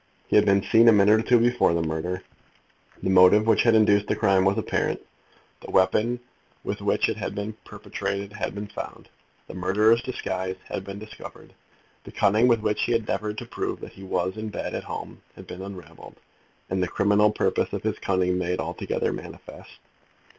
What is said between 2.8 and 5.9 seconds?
The motive which had induced the crime was apparent. The